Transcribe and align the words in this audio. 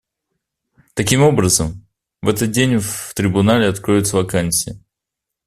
Таким 0.95 1.21
образом, 1.21 1.85
в 2.23 2.29
этот 2.29 2.49
день 2.49 2.79
в 2.79 3.13
Трибунале 3.13 3.67
откроется 3.67 4.17
вакансия. 4.17 4.79